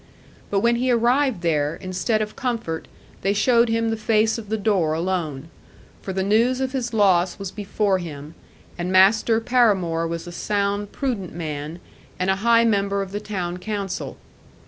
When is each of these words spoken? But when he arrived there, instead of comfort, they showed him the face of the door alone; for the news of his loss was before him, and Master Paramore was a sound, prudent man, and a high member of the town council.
But 0.49 0.61
when 0.61 0.77
he 0.77 0.89
arrived 0.89 1.41
there, 1.43 1.75
instead 1.75 2.23
of 2.23 2.35
comfort, 2.35 2.87
they 3.21 3.33
showed 3.33 3.69
him 3.69 3.89
the 3.91 3.95
face 3.95 4.39
of 4.39 4.49
the 4.49 4.57
door 4.57 4.93
alone; 4.93 5.49
for 6.01 6.11
the 6.11 6.23
news 6.23 6.59
of 6.59 6.71
his 6.71 6.91
loss 6.91 7.37
was 7.37 7.51
before 7.51 7.99
him, 7.99 8.33
and 8.79 8.91
Master 8.91 9.39
Paramore 9.39 10.07
was 10.07 10.25
a 10.25 10.31
sound, 10.31 10.91
prudent 10.91 11.35
man, 11.35 11.79
and 12.17 12.31
a 12.31 12.37
high 12.37 12.65
member 12.65 13.03
of 13.03 13.11
the 13.11 13.19
town 13.19 13.57
council. 13.57 14.17